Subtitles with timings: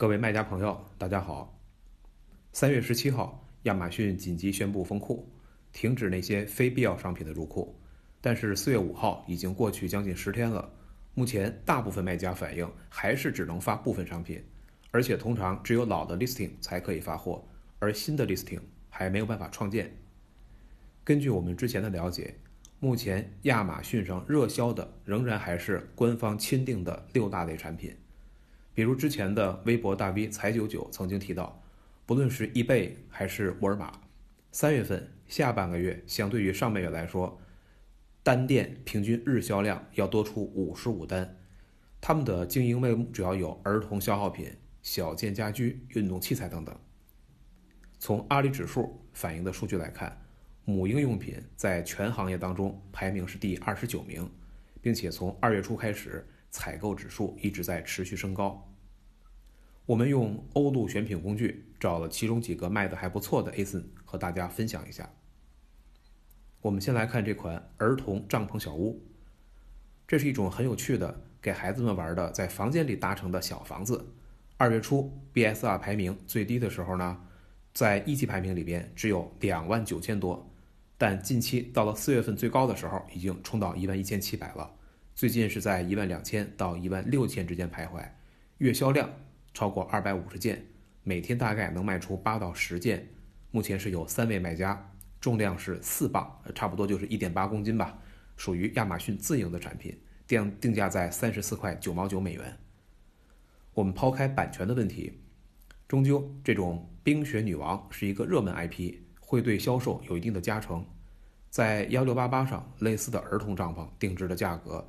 [0.00, 1.60] 各位卖家朋友，大家好。
[2.52, 5.30] 三月十七号，亚马逊紧急宣布封库，
[5.72, 7.78] 停止那些非必要商品的入库。
[8.18, 10.72] 但是四月五号已经过去将近十天了，
[11.12, 14.42] 目前大部分卖家反映还是只能发部分商品，
[14.90, 17.46] 而且通常只有老的 listing 才可以发货，
[17.78, 19.94] 而新的 listing 还没有办法创建。
[21.04, 22.34] 根据我们之前的了解，
[22.78, 27.94] 目前亚马逊上热销的仍然还是官方钦定的六大类产品。
[28.80, 31.62] 比如之前的微博大 V 财九九曾经提到，
[32.06, 33.92] 不论是易贝还是沃尔玛，
[34.52, 37.38] 三月份下半个月相对于上半月来说，
[38.22, 41.36] 单店平均日销量要多出五十五单。
[42.00, 46.74] 他们的经营类目主要有儿童消耗品、小件家居、运动器材等等。
[47.98, 50.24] 从阿里指数反映的数据来看，
[50.64, 54.26] 母婴用品在全行业当中排名是第二十九名，
[54.80, 58.66] 并且从二月初开始，采购指数一直在持续升高。
[59.86, 65.10] 我们用欧路选品工具找了其中几个卖的还不错的 ASIN 和大家分享一下。
[66.60, 69.02] 我们先来看这款儿童帐篷小屋，
[70.06, 74.06] 这是一种很有趣的给孩子们玩的，在房间里搭成的小房子。
[74.56, 77.18] 二月初 BSR 排名最低的时候呢，
[77.72, 80.48] 在一级排名里边只有两万九千多，
[80.98, 84.70] 但近期到了四月份最高的时候，已经冲到一万一千七百了。
[85.20, 88.02] 最近是在一万两千到一万六千之间徘徊，
[88.56, 89.06] 月销量。
[89.52, 90.64] 超过二百五十件，
[91.02, 93.06] 每天大概能卖出八到十件。
[93.50, 97.98] 目前是有三位卖家，重量是四磅，差不多就是一点八公斤吧，
[98.34, 99.94] 属于亚马逊自营的产品，
[100.26, 102.56] 定定价在三十四块九毛九美元。
[103.74, 105.20] 我们抛开版权的问题，
[105.86, 110.82] 终究这种冰雪女王是一个热门 IP，会对销售有一定的加成。
[111.50, 114.88] 在幺六八八上，类似的儿童帐篷定制的价格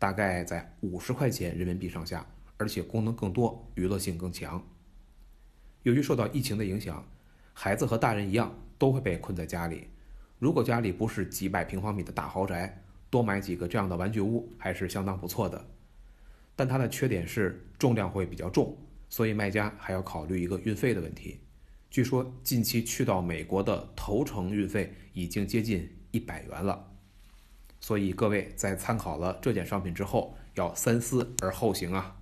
[0.00, 2.26] 大概在五十块钱人民币上下。
[2.56, 4.62] 而且功能更多，娱乐性更强。
[5.82, 7.02] 由于受到疫情的影响，
[7.54, 9.86] 孩子和大人一样都会被困在家里。
[10.38, 15.70] 如果家里不是几百平方米的大豪宅，多买几个这样的玩具屋还是相当不错的。
[16.54, 18.76] 但它的缺点是重量会比较重，
[19.08, 21.40] 所以卖家还要考虑一个运费的问题。
[21.88, 26.89] 据说近期去到美国的头程运费已经接近一百元了。
[27.80, 32.19] 所以各位在参考了这件商品之后，要三思而后行啊。